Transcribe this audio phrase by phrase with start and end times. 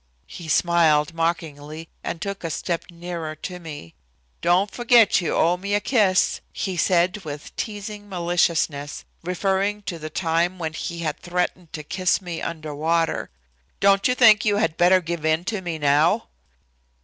[0.25, 3.93] He smiled mockingly and took a step nearer to me.
[4.41, 10.09] "Don't forget you owe me a kiss," he said, with teasing maliciousness, referring to the
[10.09, 13.29] time when he had threatened to "kiss me under water."
[13.79, 16.29] "Don't you think you had better give in to me now?"